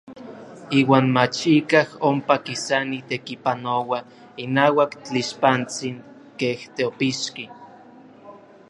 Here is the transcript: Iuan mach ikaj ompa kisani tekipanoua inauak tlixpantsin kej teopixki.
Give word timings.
Iuan 0.77 1.05
mach 1.15 1.39
ikaj 1.59 1.85
ompa 2.09 2.35
kisani 2.45 2.99
tekipanoua 3.09 3.99
inauak 4.45 4.91
tlixpantsin 5.05 5.95
kej 6.39 6.57
teopixki. 6.75 7.45